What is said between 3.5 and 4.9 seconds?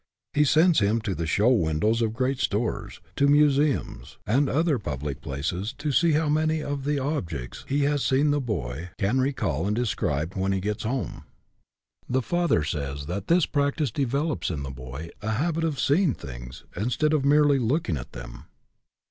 ums and other